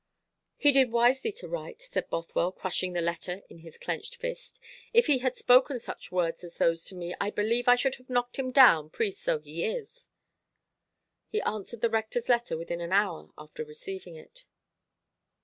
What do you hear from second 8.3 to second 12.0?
him down, priest though he is." He answered the